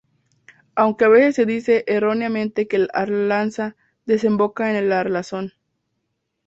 Aunque 0.73 1.05
a 1.05 1.09
veces 1.09 1.35
se 1.35 1.45
dice 1.45 1.83
erróneamente 1.85 2.67
que 2.67 2.75
el 2.77 2.89
Arlanza 2.91 3.75
desemboca 4.07 4.71
en 4.71 4.77
el 4.77 4.91
Arlanzón. 4.93 5.53